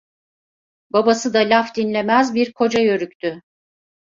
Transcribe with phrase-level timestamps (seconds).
[0.89, 3.41] Babası da laf dinlemez bir koca yörüktü.